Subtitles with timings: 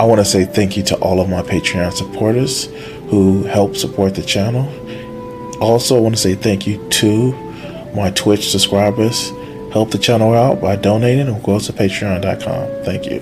[0.00, 2.64] I want to say thank you to all of my Patreon supporters
[3.10, 4.66] who help support the channel.
[5.60, 7.32] Also, I want to say thank you to
[7.94, 9.28] my Twitch subscribers.
[9.74, 12.82] Help the channel out by donating or go to patreon.com.
[12.82, 13.20] Thank you.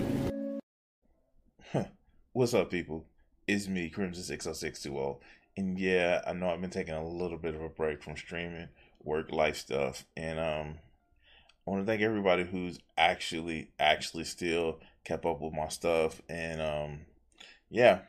[2.33, 3.07] What's up, people?
[3.49, 5.19] It's me, Crimson60620.
[5.57, 8.69] And yeah, I know I've been taking a little bit of a break from streaming,
[9.03, 10.07] work life stuff.
[10.17, 10.79] And um
[11.67, 14.79] I want to thank everybody who's actually actually still
[15.09, 16.21] kept up with my stuff.
[16.29, 17.01] And um
[17.71, 18.01] yeah.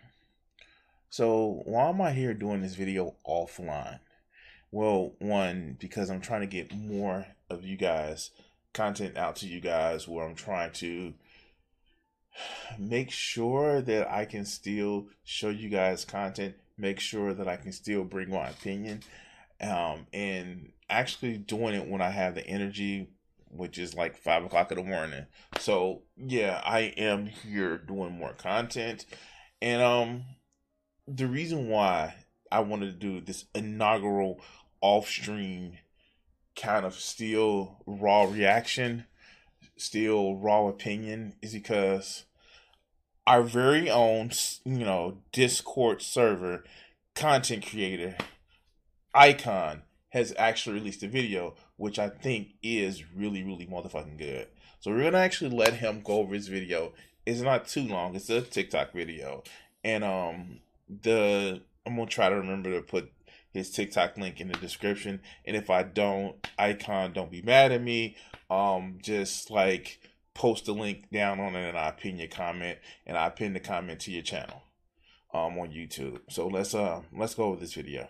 [1.10, 4.00] So why am I here doing this video offline?
[4.72, 8.32] Well, one, because I'm trying to get more of you guys
[8.74, 11.14] content out to you guys where I'm trying to
[12.78, 17.72] make sure that I can still show you guys content, make sure that I can
[17.72, 19.02] still bring my opinion,
[19.62, 23.10] um, and actually doing it when I have the energy,
[23.50, 25.26] which is like five o'clock in the morning.
[25.60, 29.06] So yeah, I am here doing more content,
[29.62, 30.24] and um,
[31.08, 32.16] the reason why
[32.52, 34.42] I wanted to do this inaugural
[34.82, 35.78] off stream
[36.56, 39.06] kind of still raw reaction,
[39.78, 42.26] still raw opinion is because
[43.26, 44.32] our very own,
[44.66, 46.64] you know, Discord server
[47.16, 48.18] content creator,
[49.14, 54.48] Icon, has actually released a video, which I think is really, really motherfucking good.
[54.80, 56.94] So we're gonna actually let him go over his video.
[57.26, 58.16] It's not too long.
[58.16, 59.44] It's a TikTok video,
[59.84, 63.12] and um, the I'm gonna try to remember to put
[63.52, 65.22] his TikTok link in the description.
[65.46, 68.16] And if I don't, Icon, don't be mad at me.
[68.50, 70.00] Um, just like
[70.34, 73.60] post the link down on it and I pin your comment and I pin the
[73.60, 74.64] comment to your channel
[75.34, 76.22] um on YouTube.
[76.30, 78.08] So let's uh let's go with this video.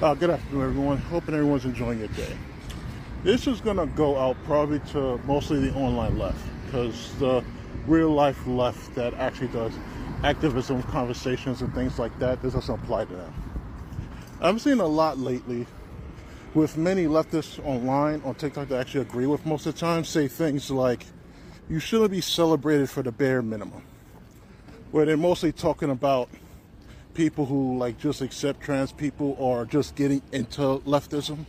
[0.00, 0.96] Uh, good afternoon, everyone.
[0.96, 2.36] Hoping everyone's enjoying your day.
[3.24, 7.42] This is going to go out probably to mostly the online left because the
[7.84, 9.72] real life left that actually does
[10.22, 13.34] activism conversations and things like that, this doesn't apply to them.
[14.40, 15.66] I'm seeing a lot lately
[16.54, 20.28] with many leftists online on TikTok that actually agree with most of the time say
[20.28, 21.06] things like,
[21.68, 23.82] you shouldn't be celebrated for the bare minimum.
[24.92, 26.28] Where they're mostly talking about
[27.18, 31.44] people who like just accept trans people or just getting into leftism.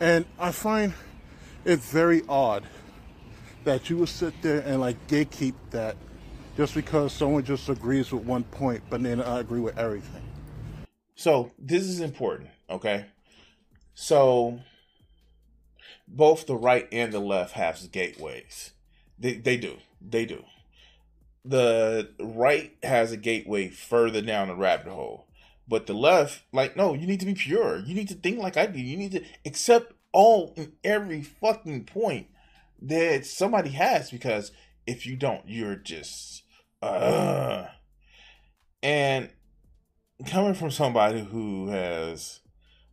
[0.00, 0.92] And I find
[1.64, 2.62] it very odd
[3.64, 5.96] that you would sit there and like gatekeep that
[6.58, 10.22] just because someone just agrees with one point, but then I agree with everything.
[11.14, 13.06] So this is important, okay?
[13.94, 14.60] So
[16.06, 18.72] both the right and the left have gateways.
[19.18, 19.78] They they do.
[20.06, 20.44] They do.
[21.48, 25.28] The right has a gateway further down the rabbit hole.
[25.68, 27.78] But the left, like, no, you need to be pure.
[27.78, 28.80] You need to think like I do.
[28.80, 32.28] You need to accept all and every fucking point
[32.80, 34.52] that somebody has because
[34.86, 36.42] if you don't, you're just
[36.82, 37.66] uh
[38.82, 39.30] and
[40.26, 42.40] coming from somebody who has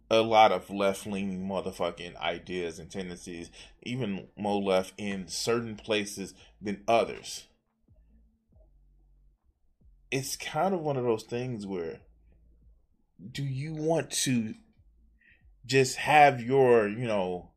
[0.09, 3.49] a lot of left leaning motherfucking ideas and tendencies,
[3.83, 7.47] even more left in certain places than others.
[10.13, 12.01] It's kind of one of those things where
[13.31, 14.53] do you want to
[15.65, 17.49] just have your, you know,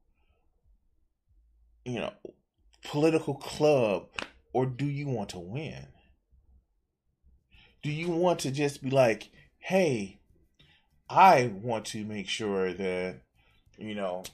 [1.85, 2.15] you know,
[2.83, 4.07] political club
[4.55, 5.89] or do you want to win?
[7.83, 9.29] Do you want to just be like,
[9.59, 10.21] hey,
[11.11, 13.21] I want to make sure that,
[13.77, 14.25] you know,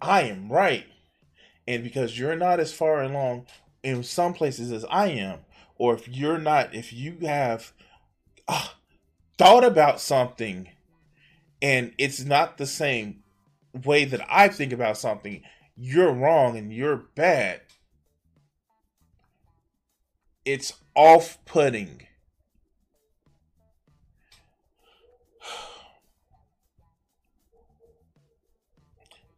[0.00, 0.86] I am right.
[1.68, 3.46] And because you're not as far along
[3.84, 5.38] in some places as I am,
[5.78, 7.72] or if you're not, if you have
[8.48, 8.68] uh,
[9.38, 10.68] thought about something
[11.60, 13.22] and it's not the same
[13.84, 15.42] way that I think about something,
[15.76, 17.60] you're wrong and you're bad.
[20.44, 22.06] It's off putting.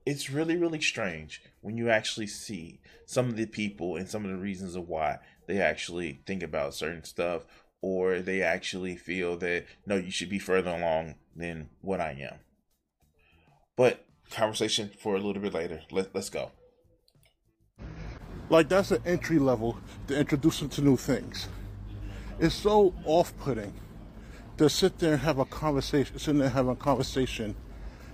[0.06, 4.30] It's really, really strange when you actually see some of the people and some of
[4.30, 5.18] the reasons of why
[5.48, 7.44] they actually think about certain stuff
[7.80, 12.38] or they actually feel that no, you should be further along than what I am.
[13.76, 15.80] But conversation for a little bit later.
[15.90, 16.52] Let, let's go.
[18.50, 21.48] Like that's an entry level to introduce them to new things.
[22.38, 23.72] It's so off-putting
[24.58, 27.56] to sit there and have a conversation, sit there and have a conversation,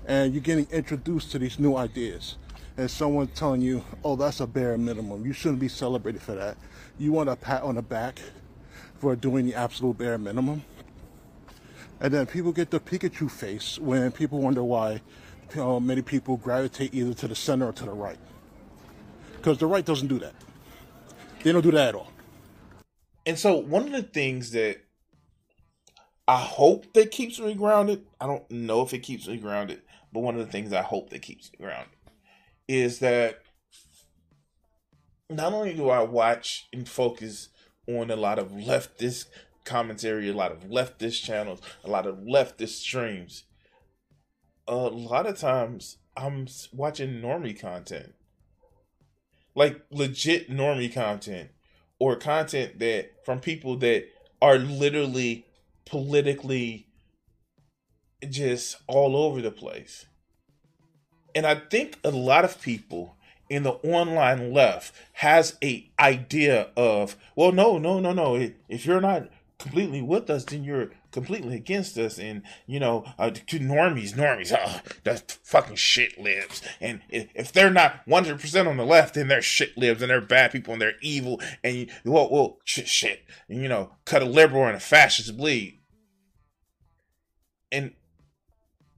[0.07, 2.37] and you're getting introduced to these new ideas,
[2.77, 5.25] and someone telling you, "Oh, that's a bare minimum.
[5.25, 6.57] You shouldn't be celebrated for that.
[6.99, 8.21] You want a pat on the back
[8.99, 10.65] for doing the absolute bare minimum."
[12.01, 15.01] And then people get the Pikachu face when people wonder why
[15.57, 18.19] uh, many people gravitate either to the center or to the right.
[19.37, 20.35] Because the right doesn't do that.
[21.43, 22.11] They don't do that at all.
[23.27, 24.79] And so one of the things that
[26.27, 29.83] I hope that keeps me grounded, I don't know if it keeps me grounded,
[30.13, 31.94] but one of the things I hope that keeps me grounded
[32.69, 33.41] is that
[35.31, 37.49] not only do I watch and focus
[37.87, 39.27] on a lot of leftist
[39.65, 43.45] commentary, a lot of leftist channels, a lot of leftist streams,
[44.67, 48.15] a lot of times I'm watching normie content.
[49.55, 51.51] Like legit normie content
[51.99, 54.07] or content that from people that
[54.43, 55.47] are literally
[55.87, 56.89] politically
[58.29, 60.07] just all over the place.
[61.35, 63.17] And I think a lot of people
[63.49, 68.51] in the online left has a idea of, well, no, no, no, no.
[68.69, 69.29] If you're not
[69.59, 72.19] completely with us, then you're completely against us.
[72.19, 76.63] And you know, uh, to normies, normies, oh, that's fucking shit libs.
[76.81, 80.21] And if they're not 100 percent on the left, then they're shit libs and they're
[80.21, 81.41] bad people and they're evil.
[81.63, 83.25] And well, well, shit, shit.
[83.49, 85.81] And you know, cut a liberal and a fascist bleed.
[87.73, 87.93] And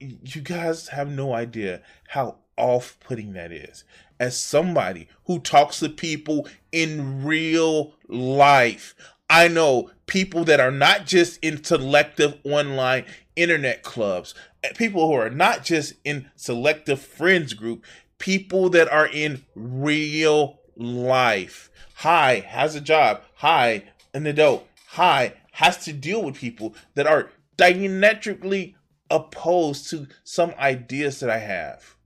[0.01, 3.85] you guys have no idea how off putting that is.
[4.19, 8.95] As somebody who talks to people in real life,
[9.29, 13.05] I know people that are not just in selective online
[13.35, 17.85] internet clubs, eh, people who are not just in selective friends group,
[18.19, 21.71] people that are in real life.
[21.97, 23.23] Hi, has a job.
[23.37, 23.85] Hi,
[24.15, 24.67] an adult.
[24.91, 28.76] Hi, has to deal with people that are diametrically
[29.11, 31.97] opposed to some ideas that I have.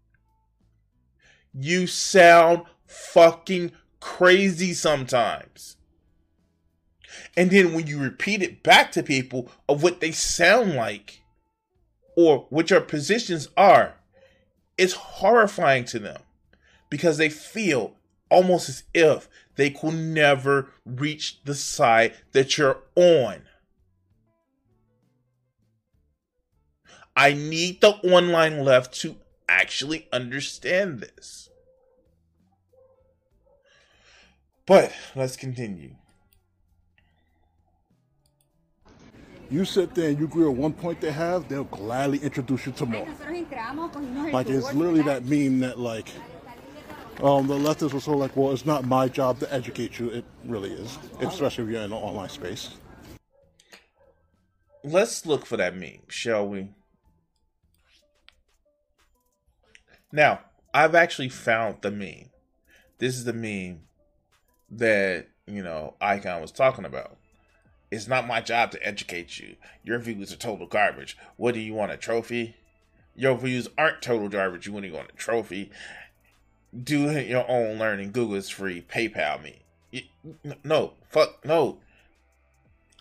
[1.53, 5.77] You sound fucking crazy sometimes.
[7.37, 11.23] And then when you repeat it back to people of what they sound like
[12.17, 13.95] or what your positions are,
[14.77, 16.23] it's horrifying to them
[16.89, 17.95] because they feel
[18.31, 23.43] almost as if they could never reach the side that you're on.
[27.17, 29.17] I need the online left to
[29.49, 31.51] actually understand this.
[34.67, 35.97] But let's continue.
[39.51, 42.73] You sit there and you agree on one point they have, they'll gladly introduce you
[42.73, 43.09] to more.
[44.33, 46.09] Like it's literally that meme that like
[47.21, 50.09] um, the leftists were so like, well, it's not my job to educate you.
[50.11, 52.71] It really is, especially if you're in an online space.
[54.85, 56.69] Let's look for that meme, shall we?
[60.13, 60.41] Now,
[60.75, 62.31] I've actually found the meme.
[62.99, 63.83] This is the meme
[64.71, 67.17] that, you know, Icon was talking about.
[67.91, 69.57] It's not my job to educate you.
[69.83, 71.17] Your views are total garbage.
[71.37, 72.57] What do you want, a trophy?
[73.17, 74.67] Your views aren't total garbage.
[74.67, 75.71] You want go on a trophy.
[76.85, 78.13] Do your own learning.
[78.13, 78.83] Google is free.
[78.83, 79.63] PayPal me.
[80.63, 81.79] No, fuck, no.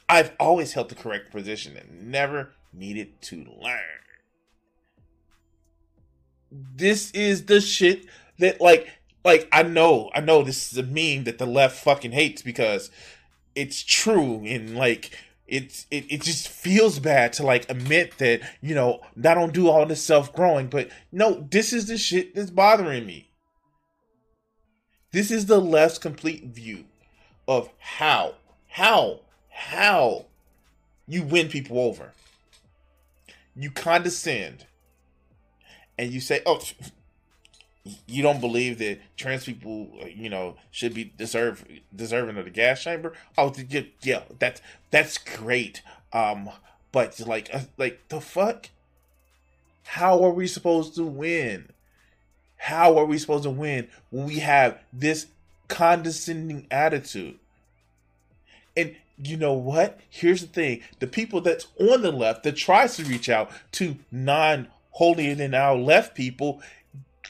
[0.07, 3.79] I've always held the correct position and never needed to learn.
[6.51, 8.05] This is the shit
[8.39, 8.87] that, like,
[9.23, 12.89] like I know, I know this is a meme that the left fucking hates because
[13.55, 15.11] it's true and like
[15.47, 19.67] it's it, it just feels bad to like admit that you know I don't do
[19.69, 23.31] all this self growing, but no, this is the shit that's bothering me.
[25.11, 26.85] This is the less complete view
[27.47, 28.35] of how
[28.67, 30.27] how how
[31.07, 32.13] you win people over.
[33.55, 34.65] You condescend
[35.99, 36.61] and you say, "Oh,
[38.07, 42.81] you don't believe that trans people, you know, should be deserve deserving of the gas
[42.81, 43.13] chamber?
[43.37, 43.53] Oh,
[44.01, 45.81] yeah, that's that's great.
[46.13, 46.49] Um,
[46.93, 48.69] but like, uh, like the fuck?
[49.83, 51.69] How are we supposed to win?
[52.57, 55.27] How are we supposed to win when we have this
[55.67, 57.39] condescending attitude?
[58.77, 59.99] And you know what?
[60.09, 63.97] Here's the thing: the people that's on the left that tries to reach out to
[64.11, 66.61] non holier than our left people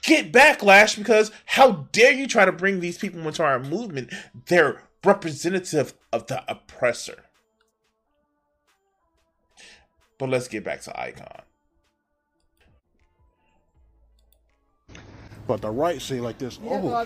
[0.02, 4.14] get backlash because how dare you try to bring these people into our movement?
[4.48, 7.26] They're representative of the oppressor.
[10.18, 11.42] But let's get back to Icon.
[15.48, 17.02] But the right say like this, oh,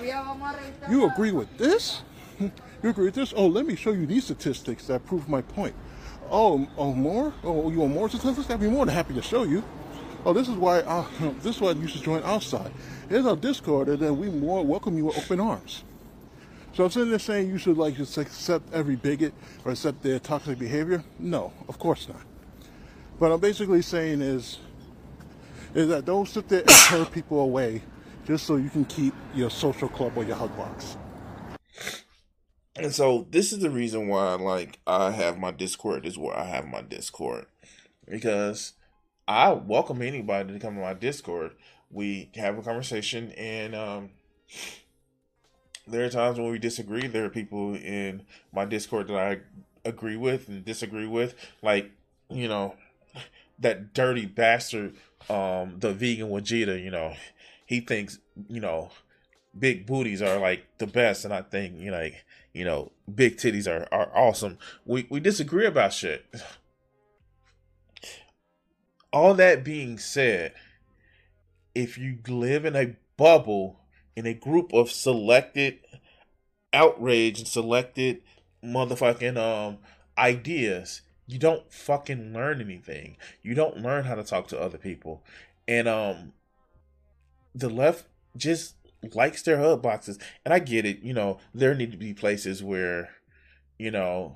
[0.90, 2.02] you agree with this?
[2.84, 3.34] You agree with this?
[3.34, 5.74] Oh, let me show you these statistics that prove my point.
[6.30, 7.34] Oh, oh, more?
[7.42, 8.50] Oh, you want more statistics?
[8.50, 9.64] I'd be more than happy to show you.
[10.26, 10.82] Oh, this is why
[11.42, 12.72] this is why you should join our side.
[13.10, 15.84] Here's our Discord, and then we more welcome you with open arms.
[16.74, 20.20] So I'm sitting there saying you should like just accept every bigot or accept their
[20.20, 21.04] toxic behavior.
[21.20, 22.22] No, of course not.
[23.20, 24.60] What I'm basically saying is
[25.76, 27.82] is that don't sit there and turn people away
[28.26, 30.98] just so you can keep your social club or your hug box.
[32.76, 36.36] And so this is the reason why like I have my Discord This is where
[36.36, 37.46] I have my Discord.
[38.10, 38.74] Because
[39.28, 41.52] I welcome anybody to come to my Discord.
[41.90, 44.10] We have a conversation and um
[45.88, 47.08] there are times when we disagree.
[47.08, 49.40] There are people in my Discord that I
[49.88, 51.36] agree with and disagree with.
[51.62, 51.92] Like,
[52.30, 52.76] you know,
[53.60, 54.96] that dirty bastard,
[55.30, 57.14] um, the vegan Vegeta, you know,
[57.66, 58.92] he thinks, you know,
[59.58, 63.38] big booties are like the best, and I think, you know, like, you know, big
[63.38, 64.58] titties are, are awesome.
[64.86, 66.26] We we disagree about shit.
[69.14, 70.54] All that being said,
[71.76, 73.80] if you live in a bubble
[74.16, 75.80] in a group of selected
[76.74, 78.24] outrage and selected
[78.64, 79.78] motherfucking um
[80.18, 83.18] ideas, you don't fucking learn anything.
[83.44, 85.24] You don't learn how to talk to other people.
[85.68, 86.34] And um
[87.54, 88.06] the left
[88.36, 88.76] just
[89.14, 90.18] likes their hug boxes.
[90.44, 93.12] And I get it, you know, there need to be places where,
[93.78, 94.36] you know,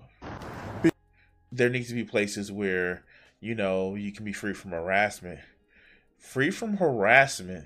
[1.51, 3.03] there needs to be places where,
[3.39, 5.39] you know, you can be free from harassment.
[6.17, 7.65] Free from harassment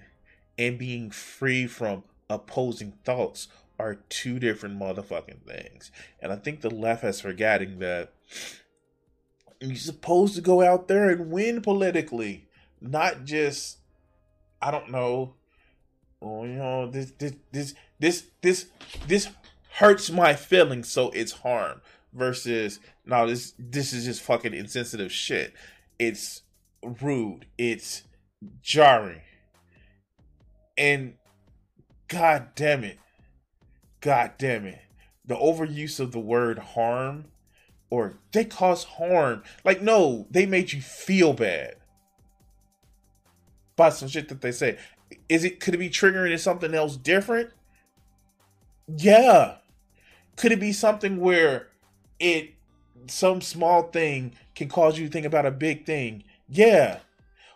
[0.58, 3.48] and being free from opposing thoughts
[3.80, 5.92] are two different motherfucking things.
[6.20, 8.14] And I think the left has forgetting that
[9.60, 12.48] you're supposed to go out there and win politically,
[12.80, 13.78] not just
[14.62, 15.36] I don't know,
[16.22, 18.68] oh you know this this this this this
[19.08, 19.30] this
[19.74, 21.82] hurts my feelings, so it's harm.
[22.14, 22.80] Versus
[23.12, 25.54] no, this this is just fucking insensitive shit.
[26.00, 26.44] It's
[27.02, 27.46] rude.
[27.58, 28.04] It's
[28.62, 29.20] jarring.
[30.78, 31.16] And
[32.08, 32.98] god damn it.
[34.00, 34.80] God damn it.
[35.26, 37.26] The overuse of the word harm
[37.90, 39.44] or they cause harm.
[39.66, 41.76] Like, no, they made you feel bad
[43.76, 44.78] by some shit that they say.
[45.28, 47.50] Is it could it be triggering in something else different?
[48.88, 49.58] Yeah.
[50.38, 51.68] Could it be something where
[52.18, 52.54] it
[53.08, 56.24] some small thing can cause you to think about a big thing?
[56.48, 57.00] Yeah.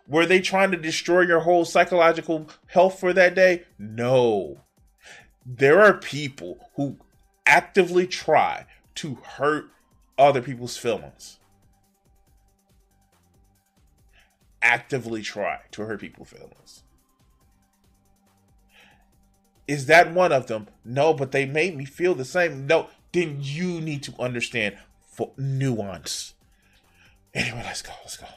[0.08, 3.64] Were they trying to destroy your whole psychological health for that day?
[3.80, 4.62] No.
[5.46, 6.98] There are people who
[7.46, 9.66] actively try to hurt
[10.18, 11.40] other people's feelings.
[14.62, 16.84] Actively try to hurt people's feelings.
[19.68, 20.68] Is that one of them?
[20.84, 22.68] No, but they made me feel the same.
[22.68, 24.78] No, then you need to understand
[25.16, 26.34] for nuance.
[27.34, 27.92] Anyway, let's go.
[28.04, 28.28] Let's go.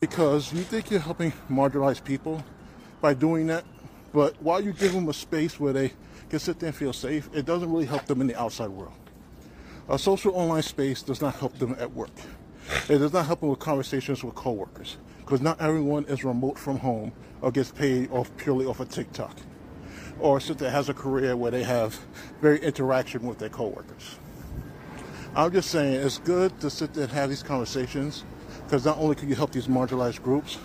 [0.00, 2.44] Because you think you're helping marginalized people
[3.00, 3.64] by doing that,
[4.12, 5.92] but while you give them a space where they
[6.28, 8.92] can sit there and feel safe, it doesn't really help them in the outside world.
[9.88, 12.10] A social online space does not help them at work.
[12.88, 16.78] It does not help them with conversations with coworkers because not everyone is remote from
[16.78, 19.36] home or gets paid off purely off of TikTok
[20.18, 21.98] or sit there has a career where they have
[22.40, 24.16] very interaction with their coworkers.
[25.36, 28.22] I'm just saying it's good to sit there and have these conversations
[28.64, 30.58] because not only can you help these marginalized groups,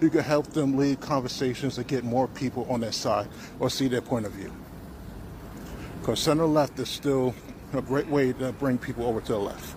[0.00, 3.28] you can help them lead conversations to get more people on their side
[3.60, 4.50] or see their point of view.
[6.00, 7.34] Because center left is still
[7.74, 9.76] a great way to bring people over to the left,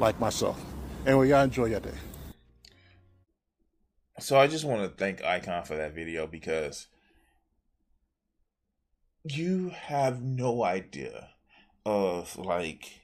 [0.00, 0.60] like myself.
[1.06, 1.94] Anyway, y'all enjoy your day.
[4.18, 6.88] So I just want to thank Icon for that video because
[9.24, 11.28] you have no idea
[11.86, 12.99] of like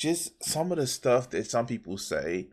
[0.00, 2.48] just some of the stuff that some people say.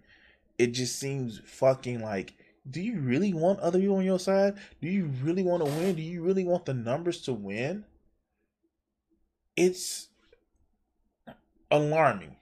[0.58, 2.34] It just seems fucking like
[2.70, 4.56] do you really want other people on your side?
[4.82, 5.96] Do you really want to win?
[5.96, 7.86] Do you really want the numbers to win?
[9.56, 10.10] It's
[11.72, 12.36] alarming.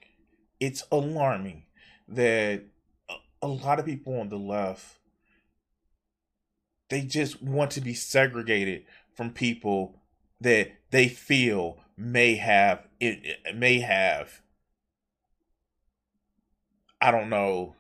[0.59, 1.65] It's alarming
[2.07, 2.63] that
[3.43, 4.97] a lot of people on the left
[6.89, 8.85] they just want to be segregated
[9.15, 10.01] from people
[10.41, 14.41] that they feel may have it may have
[17.05, 17.75] I don't know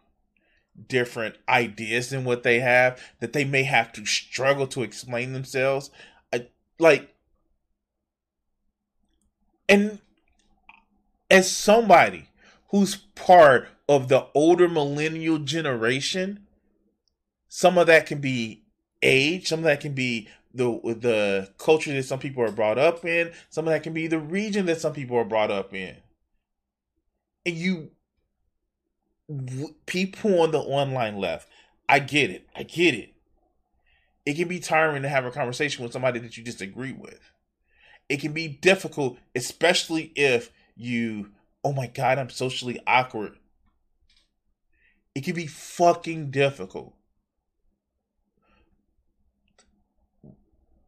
[0.87, 5.89] different ideas than what they have that they may have to struggle to explain themselves.
[6.31, 7.11] I, like
[9.67, 9.99] and
[11.31, 12.29] as somebody
[12.69, 16.45] who's part of the older millennial generation
[17.47, 18.63] some of that can be
[19.01, 20.67] age some of that can be the
[20.99, 24.19] the culture that some people are brought up in some of that can be the
[24.19, 25.95] region that some people are brought up in.
[27.45, 27.91] And you
[29.85, 31.47] people on the online left.
[31.87, 32.47] I get it.
[32.55, 33.13] I get it.
[34.25, 37.31] It can be tiring to have a conversation with somebody that you disagree with.
[38.09, 41.31] It can be difficult, especially if you,
[41.63, 43.37] oh my God, I'm socially awkward.
[45.13, 46.93] It can be fucking difficult.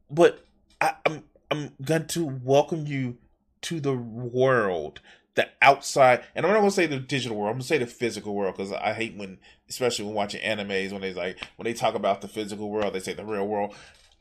[0.09, 0.45] But
[0.81, 3.17] I, am I'm, I'm going to welcome you
[3.63, 5.01] to the world,
[5.37, 7.51] the outside, and I'm not gonna say the digital world.
[7.51, 9.37] I'm gonna say the physical world because I hate when,
[9.69, 12.99] especially when watching animes, when they like when they talk about the physical world, they
[12.99, 13.73] say the real world.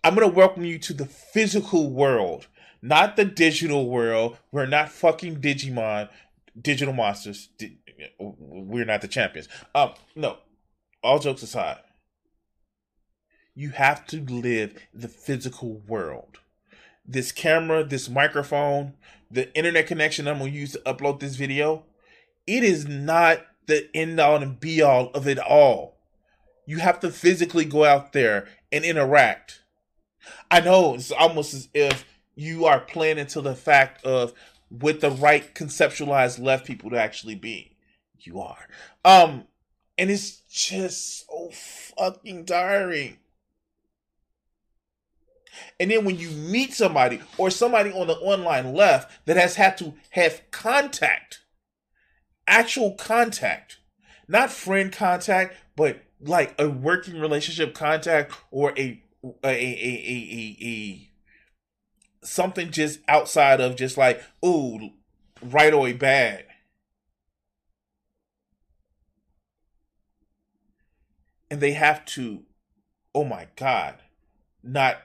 [0.04, 2.46] I'm gonna welcome you to the physical world,
[2.82, 4.36] not the digital world.
[4.52, 6.10] We're not fucking Digimon,
[6.60, 7.48] digital monsters.
[8.20, 9.48] We're not the champions.
[9.74, 10.36] Um, no.
[11.02, 11.78] All jokes aside,
[13.54, 16.40] you have to live the physical world.
[17.08, 18.94] This camera, this microphone,
[19.30, 21.84] the internet connection I'm gonna use to upload this video,
[22.46, 25.96] it is not the end all and be all of it all.
[26.66, 29.62] You have to physically go out there and interact.
[30.50, 34.32] I know it's almost as if you are playing into the fact of
[34.70, 37.76] with the right conceptualized left people to actually be.
[38.18, 38.68] You are.
[39.04, 39.46] Um,
[39.96, 41.50] and it's just so
[41.96, 43.18] fucking tiring.
[45.78, 49.76] And then when you meet somebody or somebody on the online left that has had
[49.78, 51.40] to have contact,
[52.46, 53.78] actual contact,
[54.28, 60.66] not friend contact, but like a working relationship contact or a a a a a,
[60.66, 61.10] a
[62.26, 64.90] something just outside of just like ooh
[65.42, 66.44] right away bad.
[71.50, 72.42] And they have to,
[73.14, 73.96] oh my God,
[74.64, 74.98] not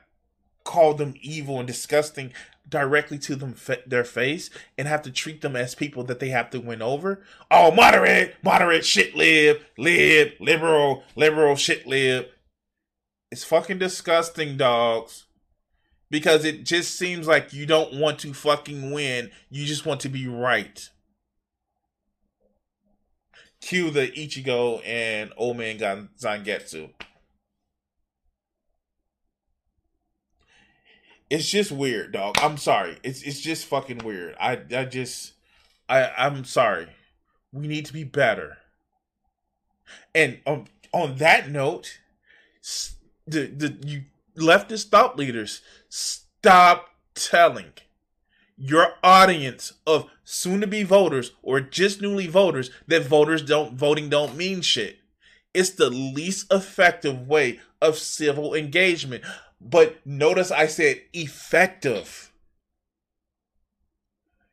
[0.71, 2.31] call them evil and disgusting
[2.67, 3.53] directly to them
[3.85, 7.21] their face and have to treat them as people that they have to win over.
[7.51, 12.27] Oh, moderate, moderate, shit lib, lib, liberal, liberal, shit lib.
[13.29, 15.25] It's fucking disgusting, dogs.
[16.09, 19.29] Because it just seems like you don't want to fucking win.
[19.49, 20.89] You just want to be right.
[23.59, 26.91] Cue the Ichigo and Old Man Zangetsu.
[31.31, 32.35] It's just weird, dog.
[32.39, 32.97] I'm sorry.
[33.03, 34.35] It's it's just fucking weird.
[34.37, 35.31] I I just
[35.87, 36.87] I I'm sorry.
[37.53, 38.57] We need to be better.
[40.13, 41.99] And on on that note,
[43.25, 44.03] the the you
[44.37, 47.71] leftist thought leaders stop telling
[48.57, 54.09] your audience of soon to be voters or just newly voters that voters don't voting
[54.09, 54.97] don't mean shit.
[55.53, 59.23] It's the least effective way of civil engagement.
[59.63, 62.31] But notice I said effective.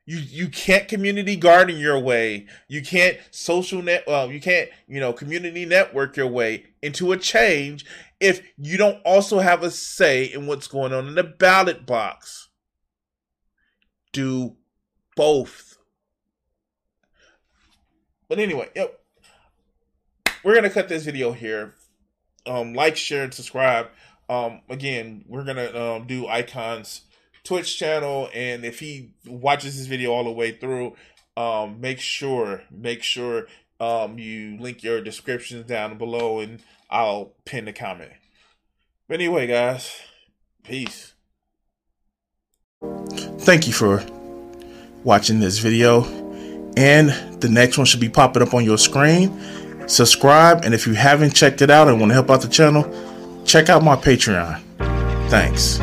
[0.05, 2.47] You you can't community garden your way.
[2.66, 4.05] You can't social net.
[4.07, 7.85] Well, you can't you know community network your way into a change
[8.21, 12.49] if you don't also have a say in what's going on in the ballot box.
[14.12, 14.57] Do
[15.16, 15.79] both.
[18.29, 19.01] But anyway, yep.
[20.44, 21.75] We're gonna cut this video here.
[22.47, 23.88] Um, like, share, and subscribe.
[24.28, 27.02] Um, again, we're gonna um, do Icon's
[27.44, 30.96] Twitch channel, and if he watches this video all the way through,
[31.36, 33.46] um, make sure make sure
[33.80, 36.60] um, you link your descriptions down below, and
[36.90, 38.12] I'll pin the comment.
[39.08, 39.90] But anyway, guys,
[40.62, 41.14] peace.
[43.38, 44.04] Thank you for
[45.04, 46.04] watching this video,
[46.76, 49.88] and the next one should be popping up on your screen.
[49.88, 52.84] Subscribe, and if you haven't checked it out and want to help out the channel
[53.48, 54.61] check out my Patreon.
[55.30, 55.80] Thanks.